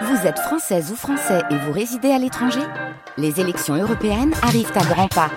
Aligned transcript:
Vous 0.00 0.26
êtes 0.26 0.38
française 0.38 0.90
ou 0.90 0.96
français 0.96 1.42
et 1.50 1.56
vous 1.56 1.72
résidez 1.72 2.10
à 2.10 2.18
l'étranger 2.18 2.62
Les 3.18 3.40
élections 3.40 3.74
européennes 3.74 4.32
arrivent 4.42 4.72
à 4.74 4.84
grands 4.84 5.08
pas. 5.08 5.30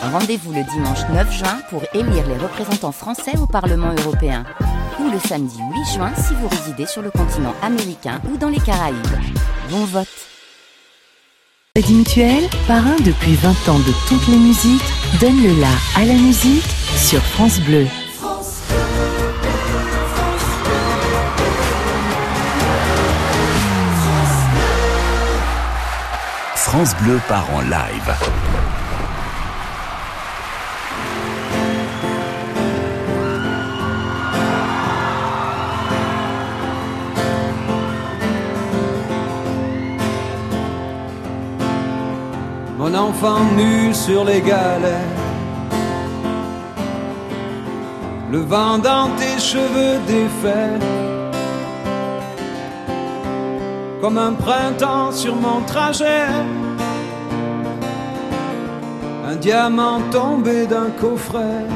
Rendez-vous 0.00 0.52
le 0.52 0.62
dimanche 0.62 1.00
9 1.12 1.32
juin 1.32 1.58
pour 1.70 1.82
élire 1.92 2.26
les 2.28 2.38
représentants 2.38 2.92
français 2.92 3.36
au 3.38 3.46
Parlement 3.46 3.92
européen. 4.04 4.44
Ou 5.00 5.10
le 5.10 5.18
samedi 5.18 5.58
8 5.58 5.94
juin 5.94 6.12
si 6.14 6.34
vous 6.34 6.48
résidez 6.48 6.86
sur 6.86 7.02
le 7.02 7.10
continent 7.10 7.54
américain 7.62 8.20
ou 8.32 8.36
dans 8.36 8.48
les 8.48 8.60
Caraïbes. 8.60 8.96
Bon 9.70 9.84
vote 9.84 10.08
parrain 12.66 12.96
depuis 13.04 13.34
20 13.34 13.68
ans 13.68 13.78
de 13.78 14.08
toutes 14.08 14.28
les 14.28 14.38
musiques, 14.38 14.82
donne 15.20 15.42
le 15.42 15.60
la 15.60 15.68
à 15.96 16.04
la 16.04 16.14
musique 16.14 16.64
sur 16.96 17.20
France 17.22 17.60
Bleu. 17.60 17.86
France 26.76 26.94
Bleu 26.96 27.18
part 27.26 27.48
en 27.54 27.62
live. 27.62 28.10
Mon 42.76 42.94
enfant 42.94 43.40
nu 43.56 43.94
sur 43.94 44.24
les 44.24 44.42
galets, 44.42 44.92
le 48.30 48.40
vent 48.40 48.76
dans 48.76 49.08
tes 49.16 49.38
cheveux 49.38 49.98
défaits. 50.06 50.82
comme 54.06 54.18
un 54.18 54.34
printemps 54.34 55.10
sur 55.10 55.34
mon 55.34 55.62
trajet. 55.62 56.28
Un 59.36 59.38
diamant 59.38 60.00
tombé 60.10 60.66
d'un 60.66 60.88
coffret. 60.98 61.66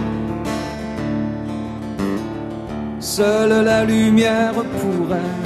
Seule 3.01 3.65
la 3.65 3.85
lumière 3.85 4.55
pourrait 4.81 5.37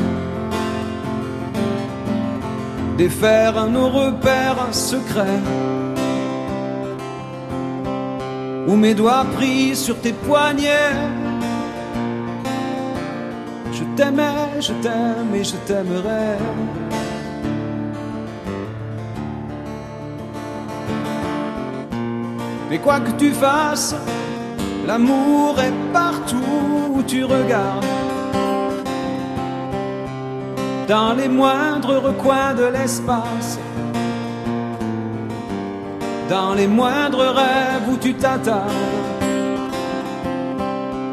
défaire 2.96 3.66
nos 3.66 3.88
repères 3.88 4.68
secrets. 4.70 5.42
Où 8.68 8.76
mes 8.76 8.94
doigts 8.94 9.26
pris 9.34 9.74
sur 9.74 10.00
tes 10.00 10.12
poignets 10.12 10.94
je 13.72 13.82
t'aimais, 13.96 14.60
je 14.60 14.72
t'aime 14.84 15.34
et 15.34 15.42
je 15.42 15.56
t'aimerai. 15.66 16.83
Mais 22.74 22.80
quoi 22.80 22.98
que 22.98 23.12
tu 23.12 23.30
fasses, 23.30 23.94
l'amour 24.84 25.60
est 25.60 25.92
partout 25.92 26.90
où 26.92 27.04
tu 27.04 27.22
regardes. 27.22 27.86
Dans 30.88 31.14
les 31.14 31.28
moindres 31.28 32.02
recoins 32.02 32.52
de 32.52 32.64
l'espace, 32.64 33.60
dans 36.28 36.54
les 36.54 36.66
moindres 36.66 37.20
rêves 37.20 37.88
où 37.92 37.96
tu 37.96 38.12
t'attardes. 38.14 38.72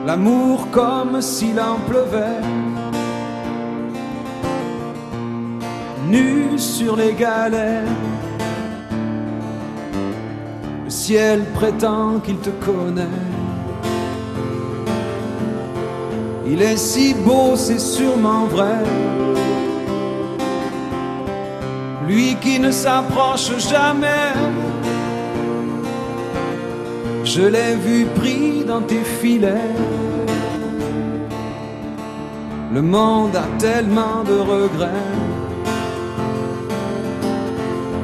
L'amour 0.08 0.68
comme 0.72 1.22
s'il 1.22 1.60
en 1.60 1.78
pleuvait 1.88 2.42
nu 6.10 6.58
sur 6.58 6.96
les 6.96 7.14
galets. 7.14 7.86
Ciel 11.12 11.44
prétend 11.54 12.22
qu'il 12.24 12.38
te 12.38 12.52
connaît. 12.66 13.20
Il 16.48 16.62
est 16.62 16.78
si 16.78 17.14
beau, 17.14 17.58
c'est 17.58 17.82
sûrement 17.82 18.46
vrai. 18.46 18.80
Lui 22.08 22.38
qui 22.40 22.62
ne 22.62 22.72
s'approche 22.72 23.52
jamais. 23.58 24.32
Je 27.26 27.42
l'ai 27.42 27.76
vu 27.76 28.06
pris 28.16 28.64
dans 28.64 28.84
tes 28.92 29.04
filets. 29.20 29.76
Le 32.74 32.82
monde 32.82 33.36
a 33.36 33.48
tellement 33.60 34.24
de 34.24 34.38
regrets 34.54 35.12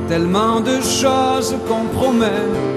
tellement 0.08 0.62
de 0.62 0.80
choses 0.82 1.54
qu'on 1.68 1.86
promet. 1.98 2.77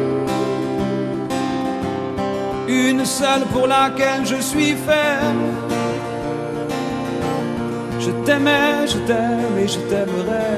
Une 2.71 3.05
seule 3.05 3.45
pour 3.53 3.67
laquelle 3.67 4.25
je 4.25 4.37
suis 4.37 4.75
fait. 4.87 5.19
Je 7.99 8.11
t'aimais, 8.25 8.87
je 8.87 8.99
t'aime 9.09 9.59
et 9.59 9.67
je 9.67 9.81
t'aimerai. 9.91 10.51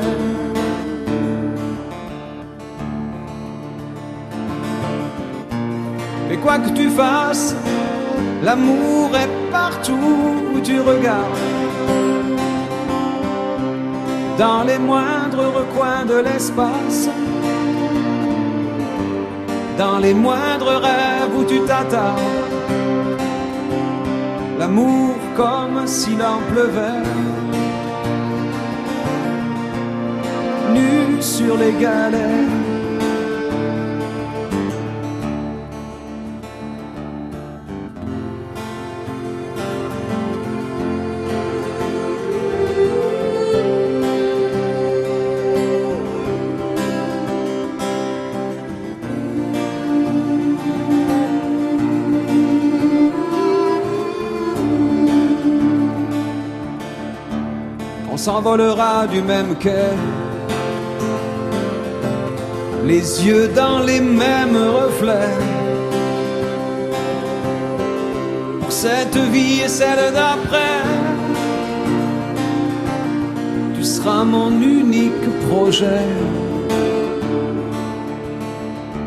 Mais 6.28 6.36
quoi 6.36 6.58
que 6.58 6.68
tu 6.68 6.90
fasses, 6.90 7.56
l'amour 8.42 9.16
est 9.16 9.50
partout 9.50 10.36
où 10.54 10.60
tu 10.60 10.80
regardes 10.80 11.38
dans 14.38 14.62
les 14.64 14.78
moindres 14.78 15.46
recoins 15.58 16.04
de 16.04 16.18
l'espace, 16.26 17.08
dans 19.82 19.98
les 19.98 20.14
moindres 20.14 20.76
rêves 20.88 21.34
où 21.38 21.44
tu 21.44 21.58
t'attardes. 21.68 22.20
L'amour 24.58 25.16
comme 25.36 25.78
s'il 25.86 26.20
en 26.22 26.40
pleuvait, 26.50 27.02
nu 30.74 31.20
sur 31.20 31.54
les 31.62 31.72
galets. 31.84 32.61
S'envolera 58.24 59.08
du 59.08 59.20
même 59.20 59.56
quai. 59.56 59.90
Les 62.84 63.04
yeux 63.26 63.48
dans 63.48 63.80
les 63.80 64.00
mêmes 64.00 64.60
reflets. 64.80 65.38
Pour 68.60 68.70
cette 68.70 69.18
vie 69.34 69.62
et 69.64 69.72
celle 69.80 70.04
d'après, 70.18 70.78
tu 73.74 73.82
seras 73.82 74.22
mon 74.22 74.50
unique 74.78 75.28
projet. 75.48 76.08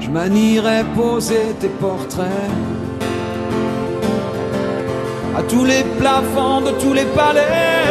Je 0.02 0.10
manierai 0.10 0.80
poser 0.94 1.48
tes 1.62 1.74
portraits 1.86 2.52
à 5.38 5.42
tous 5.52 5.64
les 5.64 5.84
plafonds 6.02 6.62
de 6.68 6.72
tous 6.82 6.94
les 7.00 7.08
palais 7.20 7.85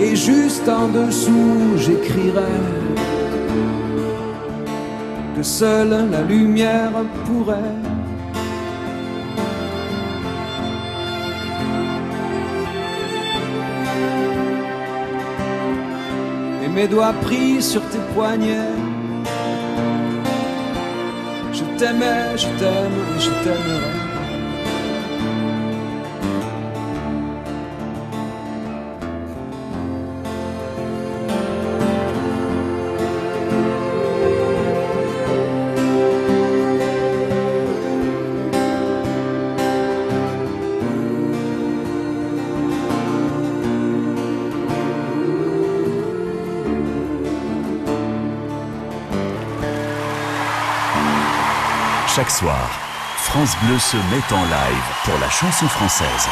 Et 0.00 0.14
juste 0.14 0.68
en 0.68 0.88
dessous, 0.88 1.76
j'écrirai 1.76 2.40
que 5.36 5.42
seule 5.42 6.08
la 6.10 6.22
lumière 6.22 6.92
pourrait. 7.26 7.74
Et 16.64 16.68
mes 16.68 16.86
doigts 16.86 17.14
pris 17.22 17.60
sur 17.60 17.82
tes 17.90 17.98
poignets. 18.14 18.76
Je 21.52 21.64
t'aimais, 21.76 22.36
je 22.36 22.46
t'aime 22.58 22.98
je 23.18 23.30
t'aimerai. 23.42 24.07
Soir, 52.38 52.70
France 53.16 53.56
Bleu 53.62 53.78
se 53.78 53.96
met 53.96 54.22
en 54.32 54.44
live 54.44 54.88
pour 55.04 55.18
la 55.18 55.28
chanson 55.28 55.66
française. 55.66 56.28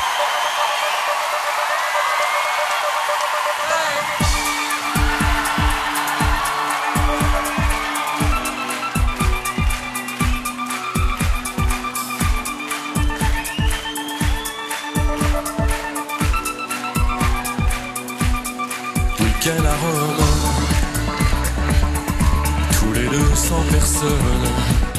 Tous 22.78 22.92
les 22.92 23.08
deux 23.08 23.34
cents 23.34 23.64
personnes. 23.70 24.95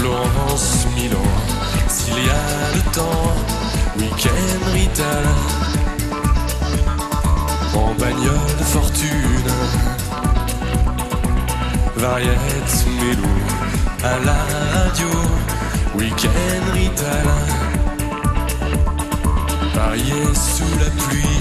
Florence, 0.00 0.86
Milan, 0.96 1.18
s'il 1.86 2.14
y 2.14 2.30
a 2.30 2.74
le 2.74 2.80
temps, 2.90 3.34
week-end 3.98 4.72
Rital, 4.72 5.26
en 7.74 7.92
bagnole 8.00 8.54
de 8.58 8.64
fortune, 8.64 9.52
variette, 11.96 12.86
mélou, 12.98 13.36
à 14.02 14.18
la 14.24 14.38
radio, 14.72 15.08
week-end 15.94 16.72
Rital, 16.72 17.28
parier 19.74 20.24
sous 20.34 20.78
la 20.78 20.90
pluie. 21.02 21.40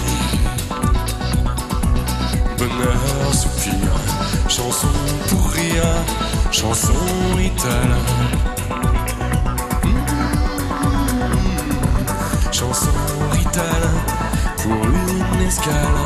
Bonheur, 2.57 3.33
soupir, 3.33 3.89
chanson 4.49 4.87
pour 5.27 5.51
rire, 5.51 5.83
chanson 6.51 6.93
Rital. 7.37 7.89
Mmh. 9.83 9.89
Chanson 12.51 12.89
Rital 13.31 13.83
pour 14.57 14.83
une 14.85 15.47
escale. 15.47 15.99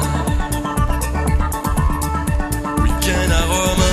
Week-end 2.84 3.32
à 3.32 3.44
Rome, 3.52 3.88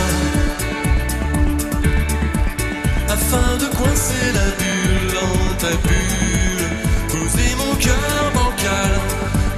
afin 3.09 3.57
de 3.57 3.67
coincer 3.77 4.33
la 4.35 4.49
bulle 4.59 5.11
dans 5.15 5.55
ta 5.59 5.73
bulle, 5.87 6.67
poser 7.09 7.51
mon 7.57 7.75
cœur 7.77 8.33
bancal 8.35 8.93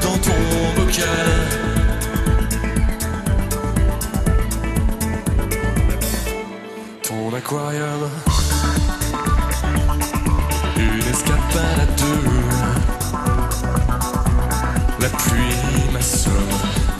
dans 0.02 0.18
ton 0.18 0.40
bocal. 0.76 1.71
Aquarium. 7.52 8.08
Une 10.76 11.08
escapade 11.10 11.80
à 11.80 11.86
deux. 12.00 12.28
La 15.00 15.08
pluie 15.08 15.92
m'assomme, 15.92 16.32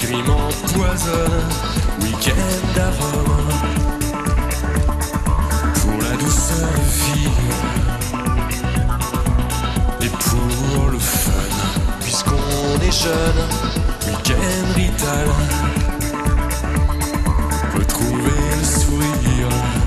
gris 0.01 0.23
m'empoisonne. 0.27 1.49
Week-end 2.03 2.75
à. 2.75 3.49
Pour 5.81 5.99
la 6.03 6.17
douceur 6.17 6.69
de 6.77 6.87
vivre. 7.15 7.59
Et 10.03 10.09
pour 10.09 10.91
le 10.91 10.99
fun, 10.99 11.53
puisqu'on 12.01 12.81
est 12.83 13.03
jeune. 13.03 13.41
Week-end 14.07 14.75
Rital. 14.75 15.29
Retrouver 17.75 18.41
le 18.59 18.65
sourire 18.65 19.82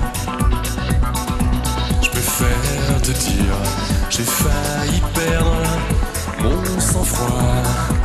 J'ai 4.10 4.24
failli 4.24 5.00
perdre 5.14 5.62
mon 6.42 6.80
sang-froid 6.80 7.95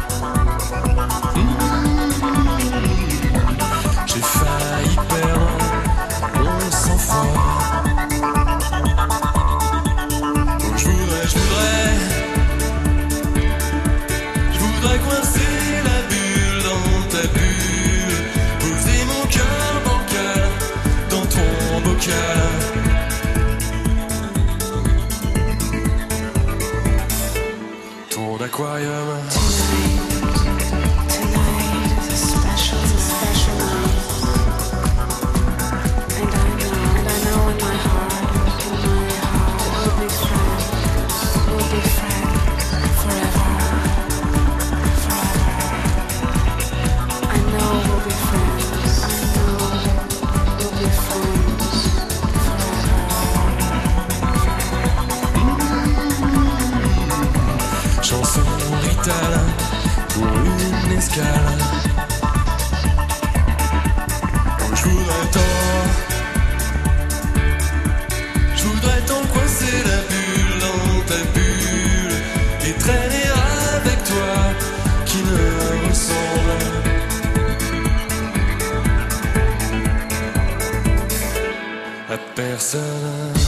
Salam 82.72 83.41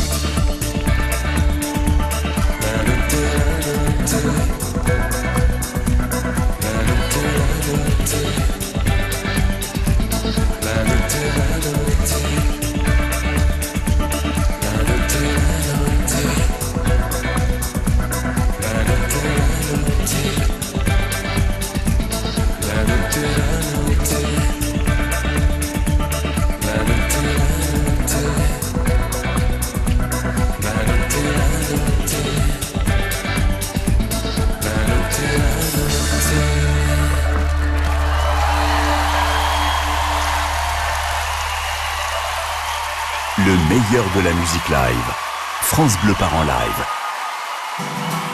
de 43.93 44.21
la 44.21 44.33
musique 44.33 44.69
live. 44.69 45.13
France 45.61 45.95
Bleu 46.03 46.15
part 46.15 46.35
en 46.35 46.41
live. 46.41 48.32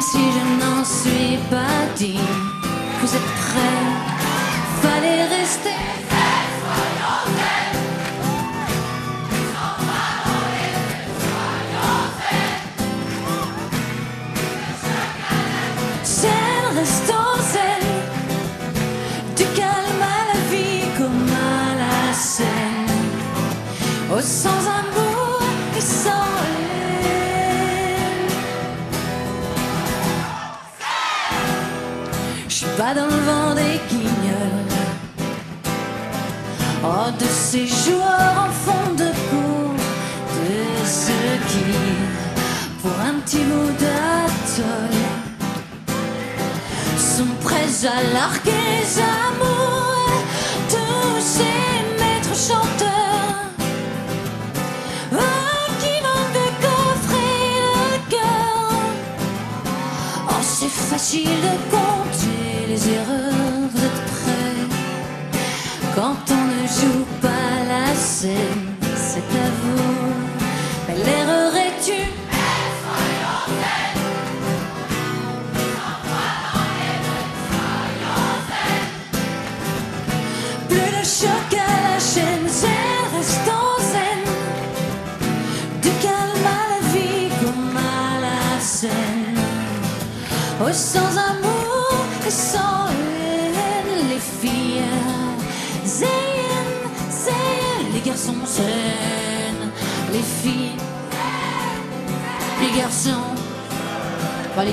Si 0.00 0.18
je 0.18 0.64
n'en 0.64 0.84
suis 0.84 1.38
pas 1.50 1.86
dit. 1.96 2.18
Vous 3.00 3.14
êtes 3.14 3.30
prêts? 3.44 3.86
Fallait 4.82 5.24
rester. 5.24 5.70
Zen, 16.04 16.64
restons 16.74 17.36
zen. 17.52 17.84
Du 19.36 19.44
calme 19.54 20.02
à 20.02 20.34
la 20.34 20.40
vie 20.50 20.84
comme 20.96 21.28
à 21.30 21.74
la 21.82 22.12
scène. 22.14 22.46
Oh, 24.10 24.20
sans 24.20 24.65
dans 32.94 33.06
le 33.06 33.20
vent 33.28 33.54
des 33.54 33.80
guignols. 33.88 34.74
Oh, 36.84 37.10
de 37.18 37.26
ces 37.26 37.66
joueurs 37.66 38.46
en 38.46 38.50
fond 38.64 38.94
de 38.94 39.10
cours. 39.28 39.74
De 40.34 40.86
ceux 40.86 41.36
qui, 41.48 41.64
pour 42.80 42.92
un 43.00 43.14
petit 43.20 43.44
bout 43.44 43.72
d'atoll, 43.80 44.96
sont 46.96 47.34
prêts 47.42 47.88
à 47.88 48.02
larguer 48.14 48.52
les 48.52 49.00
amours. 49.00 50.22
Tous 50.68 51.20
ces 51.20 51.82
maîtres 51.98 52.36
chanteurs. 52.36 52.75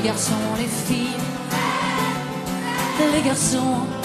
Les 0.04 0.10
garçons, 0.10 0.34
les 0.58 0.68
filles, 0.68 1.18
les 3.14 3.22
garçons, 3.22 4.03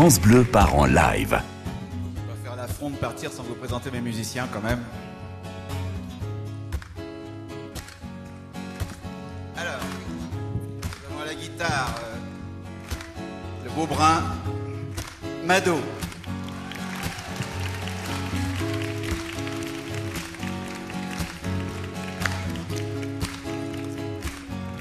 France 0.00 0.18
Bleu 0.18 0.44
part 0.44 0.74
en 0.74 0.86
live. 0.86 1.38
Je 2.16 2.32
vais 2.32 2.42
faire 2.42 2.56
l'affront 2.56 2.88
de 2.88 2.96
partir 2.96 3.30
sans 3.30 3.42
vous 3.42 3.54
présenter 3.54 3.90
mes 3.90 4.00
musiciens 4.00 4.48
quand 4.50 4.62
même. 4.62 4.82
Alors, 9.58 9.82
nous 10.08 11.06
avons 11.06 11.22
à 11.22 11.26
la 11.26 11.34
guitare 11.34 11.94
euh, 12.02 13.64
le 13.64 13.70
beau 13.72 13.86
brun 13.86 14.22
Mado. 15.44 15.78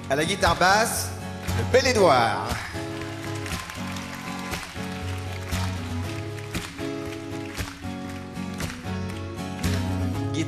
À 0.10 0.16
la 0.16 0.24
guitare 0.24 0.56
basse, 0.56 1.12
le 1.58 1.74
bel 1.74 1.88
Édouard. 1.88 2.59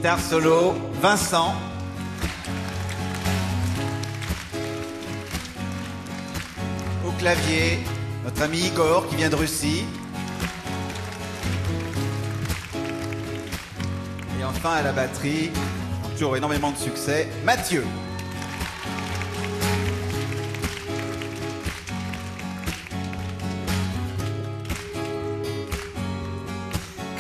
Guitare 0.02 0.20
solo, 0.20 0.74
Vincent. 1.00 1.54
Au 7.06 7.12
clavier, 7.20 7.78
notre 8.24 8.42
ami 8.42 8.62
Igor 8.62 9.08
qui 9.08 9.16
vient 9.18 9.30
de 9.30 9.36
Russie. 9.36 9.86
Et 14.40 14.44
enfin 14.44 14.72
à 14.72 14.82
la 14.82 14.92
batterie, 14.92 15.52
toujours 16.14 16.36
énormément 16.36 16.72
de 16.72 16.78
succès, 16.78 17.30
Mathieu. 17.46 17.86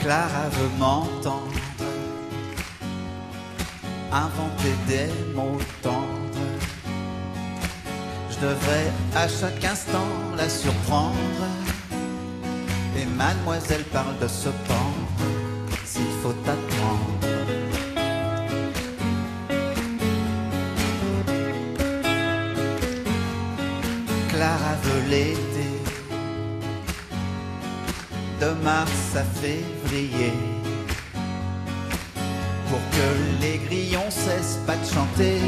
Clara 0.02 0.50
veut 0.50 0.80
inventer 4.12 4.74
des 4.88 5.10
mots 5.34 5.60
tendres. 5.82 6.22
Je 8.30 8.48
devrais 8.48 8.91
à 9.15 9.27
chaque 9.27 9.63
instant 9.63 10.08
la 10.36 10.50
surprendre. 10.50 11.46
Et 12.98 13.06
mademoiselle 13.06 13.84
parle 13.86 14.18
de 14.20 14.27
se 14.27 14.50
pendre 14.50 15.12
s'il 15.86 16.12
faut 16.22 16.36
attendre. 16.46 17.22
Clara 24.30 24.75
veut 24.84 25.10
l'été, 25.10 25.68
de 28.41 28.50
mars 28.63 29.15
à 29.15 29.24
février, 29.39 30.34
que 32.92 33.42
les 33.42 33.58
grillons 33.58 34.10
cessent 34.10 34.60
pas 34.68 34.76
de 34.76 34.86
chanter 34.86 35.40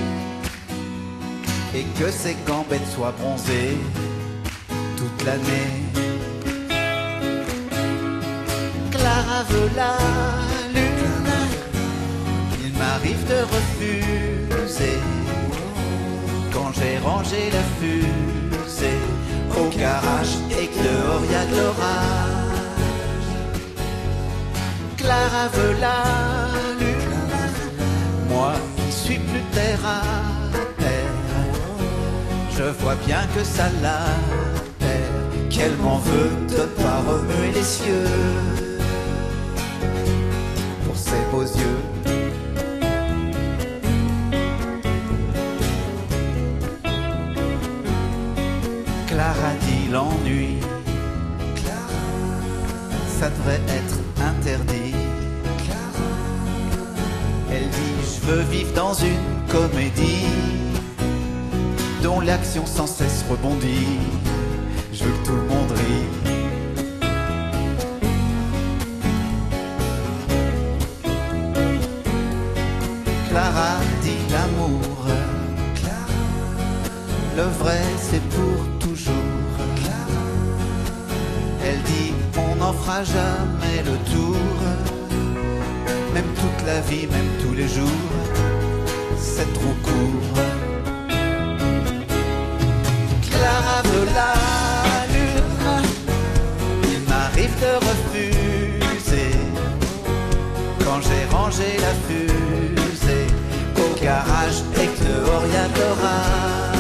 et 1.76 1.84
que 2.00 2.10
ses 2.12 2.36
gambettes 2.48 2.90
soient 2.96 3.14
bronzées 3.20 3.78
toute 4.98 5.26
l'année. 5.26 5.74
Clara 8.92 9.44
veut 9.50 9.72
la 9.76 9.98
lune, 10.74 11.32
il 12.64 12.74
m'arrive 12.78 13.24
de 13.28 13.40
refuser 13.56 15.00
quand 16.54 16.72
j'ai 16.78 16.98
rangé 17.00 17.50
la 17.52 17.64
fusée 17.80 19.02
au 19.60 19.70
garage 19.78 20.36
et 20.52 20.68
que 20.68 20.80
dehors 20.84 21.26
l'orage. 21.56 22.44
Clara 24.98 25.48
veut 25.54 25.76
la 25.82 26.33
terre 29.54 29.80
terre, 30.78 31.14
je 32.58 32.64
vois 32.82 32.96
bien 33.06 33.22
que 33.36 33.44
ça 33.44 33.66
la 33.82 34.00
qu'elle 35.50 35.78
m'en 35.78 36.00
veut 36.00 36.32
de 36.50 36.64
pas 36.82 37.00
remuer 37.08 37.52
les 37.54 37.64
cieux 37.64 38.06
pour 40.86 40.96
ses 40.96 41.24
beaux 41.32 41.44
yeux. 41.44 41.82
Clara 49.08 49.52
dit 49.62 49.92
l'ennui. 49.92 50.58
Ça 53.20 53.30
devrait 53.30 53.62
être 53.70 54.00
interdit. 54.22 54.96
Elle 57.52 57.70
dit 57.70 57.96
je 58.04 58.28
veux 58.28 58.42
vivre 58.42 58.74
dans 58.74 58.94
une 58.94 59.33
comédie 59.54 60.26
dont 62.02 62.20
l'action 62.20 62.66
sans 62.66 62.88
cesse 62.88 63.24
rebondit. 63.30 64.00
Je 64.92 65.04
veux 65.04 65.12
que 65.12 65.26
tout 65.28 65.36
le 65.36 65.48
monde 65.54 65.72
rit. 65.72 66.08
Clara 73.30 73.74
dit 74.02 74.24
l'amour. 74.32 74.82
Le 77.38 77.48
vrai 77.62 77.82
c'est 78.08 78.24
pour 78.36 78.60
toujours. 78.80 79.14
Elle 81.66 81.82
dit 81.94 82.14
on 82.38 82.56
n'en 82.56 82.74
fera 82.74 83.04
jamais 83.04 83.78
le 83.90 83.96
tour. 84.14 84.38
Même 86.14 86.32
toute 86.42 86.68
la 86.68 86.80
vie, 86.82 87.08
même 87.08 87.32
tous 87.42 87.56
les 87.56 87.68
jours, 87.68 88.14
c'est 89.24 89.52
trop 89.54 89.76
court. 89.82 90.44
Clara 93.32 93.82
veut 93.86 94.08
la 94.20 94.34
lune. 95.14 95.68
Il 96.92 97.00
m'arrive 97.10 97.56
de 97.66 97.74
refuser 97.88 99.32
quand 100.84 101.00
j'ai 101.08 101.24
rangé 101.36 101.70
la 101.86 101.94
fusée 102.06 103.28
au 103.78 103.90
garage 104.04 104.60
et 104.76 104.88
que 104.88 105.04
de 105.04 105.16
l'orage. 105.78 106.74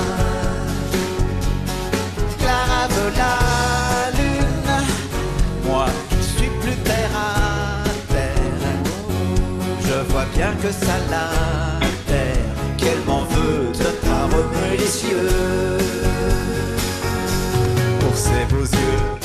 Clara 2.39 2.83
veut 2.89 3.13
la 3.23 3.35
lune, 4.19 4.73
moi 5.65 5.85
je 6.11 6.21
suis 6.21 6.51
plus 6.61 6.77
terre 6.83 7.15
à 7.15 7.83
terre. 8.13 8.69
Je 9.87 10.11
vois 10.11 10.27
bien 10.35 10.51
que 10.61 10.71
ça 10.71 10.97
la 11.09 11.82
de 13.73 13.89
pas 14.05 14.25
remuer 14.25 14.77
les 14.77 14.85
cieux 14.85 15.29
pour 17.99 18.15
ses 18.15 18.45
beaux 18.49 18.63
yeux. 18.63 19.22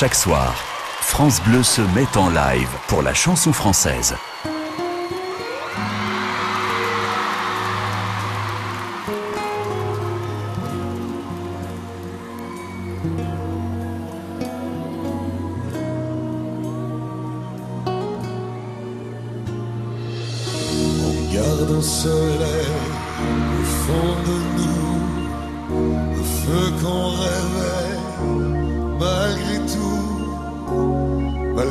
Chaque 0.00 0.14
soir, 0.14 0.54
France 1.00 1.42
Bleu 1.42 1.64
se 1.64 1.82
met 1.82 2.16
en 2.16 2.28
live 2.28 2.70
pour 2.86 3.02
la 3.02 3.14
chanson 3.14 3.52
française. 3.52 4.14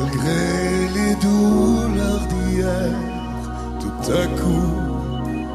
Malgré 0.08 0.88
les 0.94 1.14
douleurs 1.16 2.26
d'hier, 2.28 2.92
tout 3.80 4.12
à 4.12 4.26
coup 4.40 4.74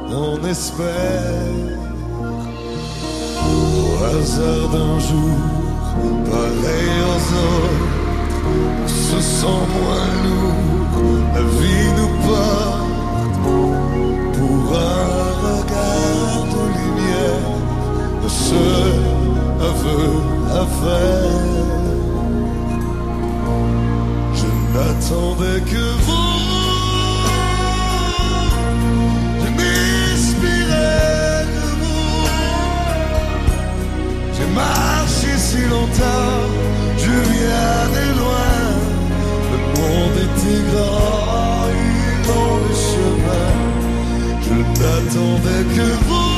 on 0.10 0.48
espère. 0.48 1.80
Au 3.46 4.04
hasard 4.06 4.70
d'un 4.70 5.00
jour, 5.00 5.40
pareil 6.30 6.96
aux 7.14 7.28
autres, 7.48 7.90
se 8.88 9.20
sent 9.22 9.64
moins 9.76 10.12
lourd, 10.24 10.62
la 11.36 11.42
vie 11.42 11.90
nous 11.98 12.14
porte 12.28 12.90
pour 14.34 14.78
un 14.78 15.08
regard 15.48 16.44
de 16.54 16.64
lumière, 16.78 17.50
seul 18.28 18.98
aveu 19.60 20.06
à 20.52 20.66
faire 20.66 21.83
n'attendait 24.74 25.62
que 25.72 25.86
vous. 26.06 26.30
Je 29.42 29.48
m'inspirais 29.58 31.46
de 31.56 31.66
vous. 31.82 32.28
J'ai 34.36 34.50
marché 34.64 35.32
si 35.38 35.62
longtemps, 35.74 36.44
je 36.98 37.14
viens 37.34 37.84
de 37.98 38.06
loin. 38.20 38.60
Le 39.52 39.58
monde 39.80 40.18
était 40.28 40.64
grand, 40.72 41.68
et 41.70 42.18
dans 42.30 42.56
le 42.66 42.74
chemin. 42.88 43.52
Je 44.46 44.56
n'attendais 44.80 45.64
que 45.76 45.88
vous. 46.08 46.34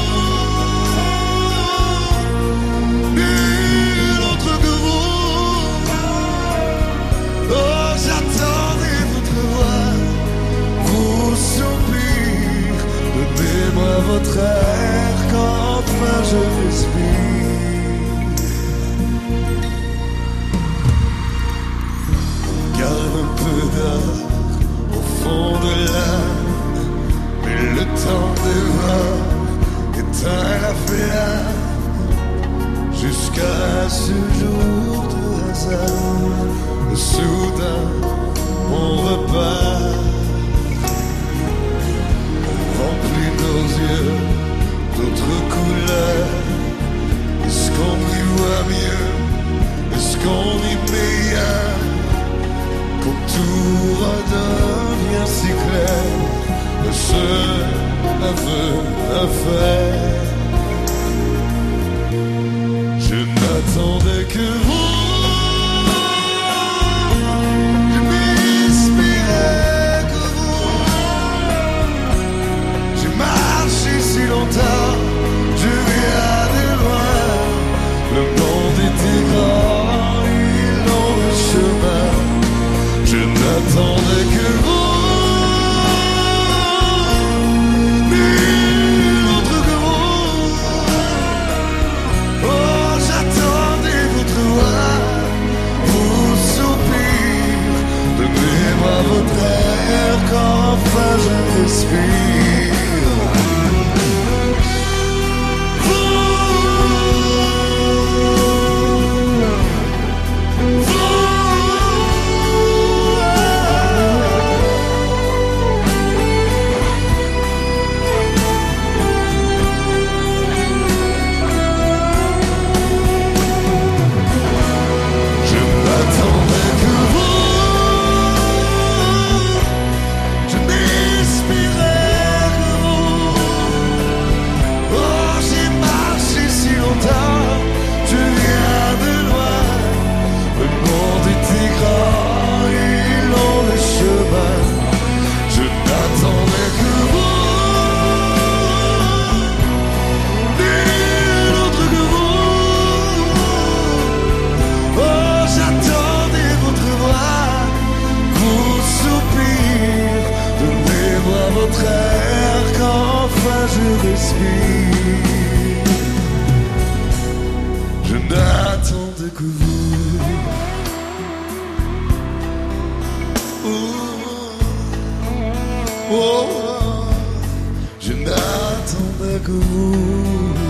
je 177.99 178.13
n'attendais 178.13 179.39
que 179.43 179.51
vous. 179.51 180.64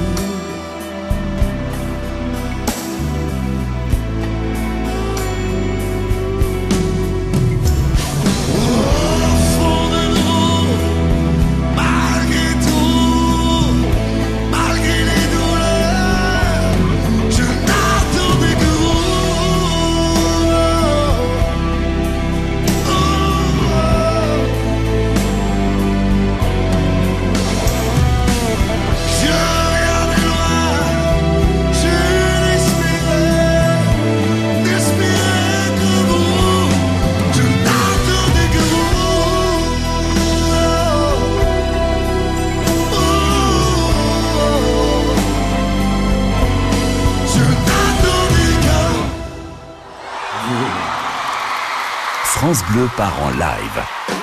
France 52.36 52.66
Bleu 52.66 52.90
part 52.98 53.18
en 53.24 53.30
live. 53.30 54.15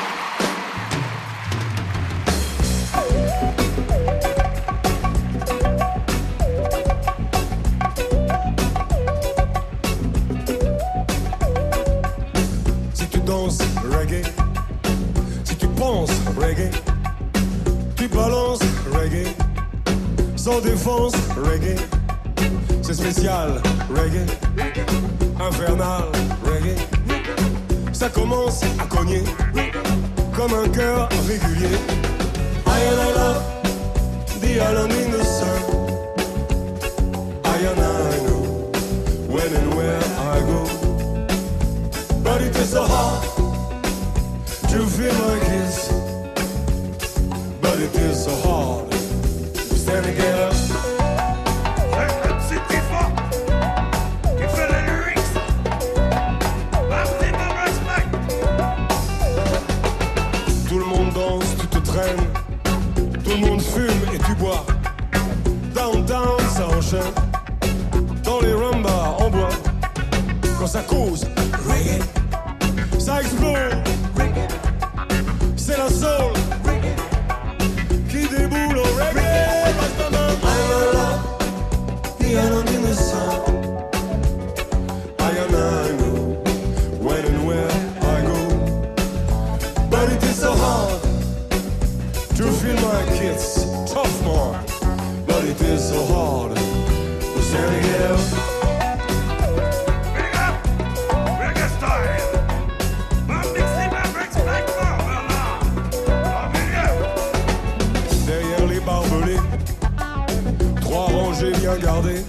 Bien 111.51 111.77
gardées. 111.77 112.25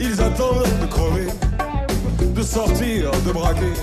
Ils 0.00 0.20
attendent 0.20 0.66
de 0.80 0.86
crever, 0.86 1.26
de 2.34 2.42
sortir, 2.42 3.10
de 3.26 3.32
braquer. 3.32 3.74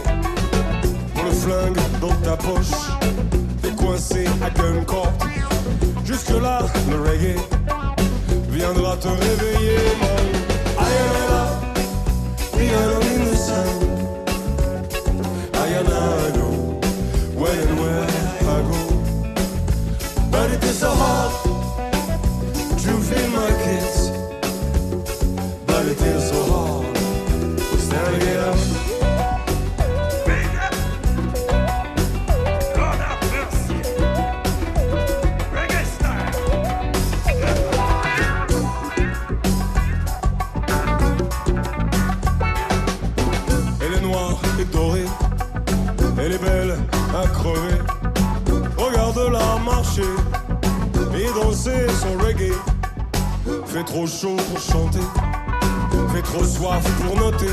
Pour 1.14 1.26
le 1.26 1.32
flingue 1.32 1.78
dans 2.00 2.16
ta 2.22 2.38
poche, 2.38 2.90
t'es 3.62 3.72
coincé 3.72 4.26
à 4.42 4.50
Guncourt. 4.50 5.12
Jusque-là, 6.06 6.60
le 6.90 7.02
reggae 7.02 7.36
viendra 8.50 8.96
te 8.98 9.08
réveiller, 9.08 9.78
know 16.34 16.43
Regarde-la 49.34 49.60
marcher 49.64 50.02
et 51.16 51.34
danser 51.34 51.88
son 52.00 52.24
reggae. 52.24 52.54
Fait 53.66 53.84
trop 53.84 54.06
chaud 54.06 54.36
pour 54.36 54.60
chanter, 54.60 55.00
fait 56.14 56.22
trop 56.22 56.44
soif 56.44 56.84
pour 57.02 57.18
noter. 57.18 57.48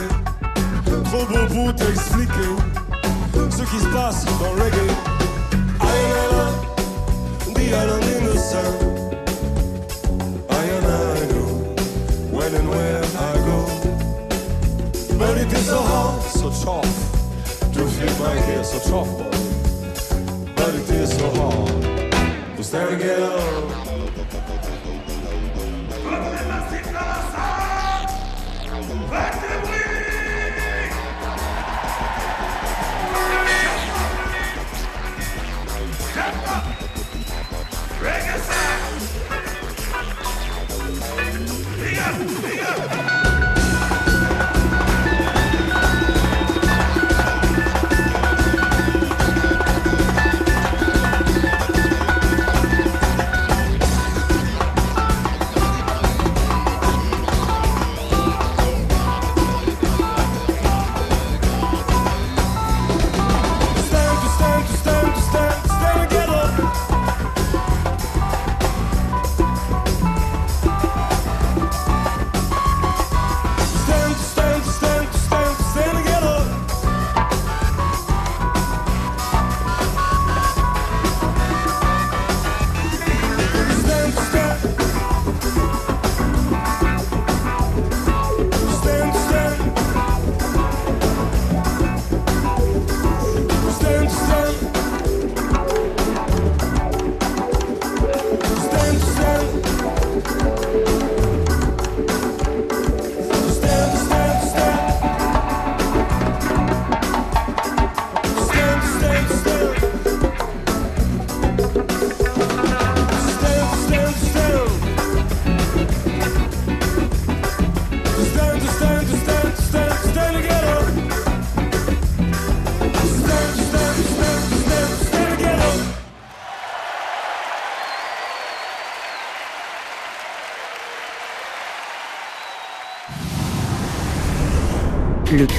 Trop 1.04 1.24
beau 1.24 1.46
pour 1.48 1.74
t'expliquer 1.74 2.50
ce 3.50 3.62
qui 3.62 3.80
se 3.80 3.88
passe 3.88 4.24
dans 4.24 4.52
le 4.54 4.62
reggae. 4.62 4.90
Ayana, 5.80 6.52
the 7.54 7.72
island 7.72 8.04
in 8.04 8.26
the 8.26 8.38
sun. 8.38 8.72
Ayana, 10.50 10.96
I 11.16 11.26
know 11.32 11.48
when 12.30 12.54
and 12.54 12.68
where 12.68 13.02
I 13.02 13.38
go. 13.46 13.58
But 15.18 15.38
it 15.38 15.52
is 15.52 15.66
so 15.66 15.80
hard, 15.80 16.22
so 16.22 16.50
tough 16.50 17.72
to 17.72 17.86
feel 17.86 18.14
my 18.24 18.34
hair 18.34 18.64
so 18.64 18.78
tough. 18.90 19.49
But 20.60 20.74
it 20.74 20.90
is 20.90 21.16
so 21.16 21.30
hard 21.30 22.56
to 22.58 22.62
stand 22.62 23.00
and 23.00 23.89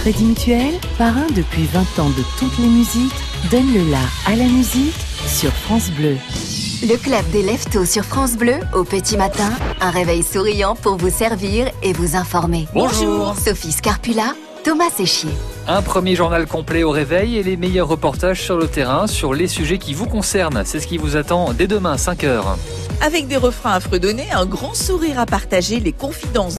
Crédit 0.01 0.25
Mutuel, 0.25 0.73
parrain 0.97 1.27
depuis 1.35 1.67
20 1.67 1.99
ans 1.99 2.09
de 2.09 2.23
toutes 2.39 2.57
les 2.57 2.67
musiques, 2.67 3.13
donne 3.51 3.71
le 3.71 3.91
la 3.91 3.99
à 4.25 4.35
la 4.35 4.45
musique 4.45 4.95
sur 5.27 5.51
France 5.51 5.91
Bleu. 5.91 6.17
Le 6.81 6.97
club 6.97 7.23
des 7.29 7.43
Leftos 7.43 7.85
sur 7.85 8.03
France 8.03 8.35
Bleu, 8.35 8.55
au 8.73 8.83
petit 8.83 9.15
matin, 9.15 9.51
un 9.79 9.91
réveil 9.91 10.23
souriant 10.23 10.73
pour 10.73 10.95
vous 10.95 11.11
servir 11.11 11.67
et 11.83 11.93
vous 11.93 12.15
informer. 12.15 12.67
Bonjour. 12.73 13.35
Sophie 13.37 13.71
Scarpula, 13.71 14.33
Thomas 14.63 14.89
Séchier. 14.89 15.29
Un 15.67 15.83
premier 15.83 16.15
journal 16.15 16.47
complet 16.47 16.81
au 16.81 16.89
réveil 16.89 17.37
et 17.37 17.43
les 17.43 17.55
meilleurs 17.55 17.87
reportages 17.87 18.41
sur 18.41 18.57
le 18.57 18.67
terrain 18.67 19.05
sur 19.05 19.35
les 19.35 19.47
sujets 19.47 19.77
qui 19.77 19.93
vous 19.93 20.07
concernent. 20.07 20.63
C'est 20.65 20.79
ce 20.79 20.87
qui 20.87 20.97
vous 20.97 21.15
attend 21.15 21.53
dès 21.53 21.67
demain, 21.67 21.97
5h. 21.97 22.41
Avec 23.03 23.27
des 23.27 23.37
refrains 23.37 23.73
à 23.73 23.79
fredonner, 23.79 24.31
un 24.31 24.47
grand 24.47 24.73
sourire 24.73 25.19
à 25.19 25.27
partager, 25.27 25.79
les 25.79 25.91
confidences 25.91 26.49